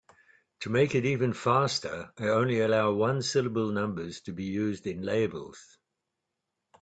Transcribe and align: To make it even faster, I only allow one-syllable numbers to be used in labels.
To 0.61 0.71
make 0.71 0.95
it 0.95 1.05
even 1.05 1.31
faster, 1.31 2.11
I 2.17 2.29
only 2.29 2.59
allow 2.61 2.91
one-syllable 2.91 3.67
numbers 3.71 4.21
to 4.21 4.31
be 4.31 4.45
used 4.45 4.87
in 4.87 5.03
labels. 5.03 5.77